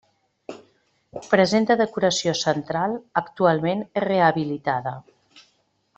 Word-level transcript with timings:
Presenta 1.33 1.77
decoració 1.83 2.35
central 2.41 2.95
actualment 3.23 3.85
rehabilitada. 4.09 4.99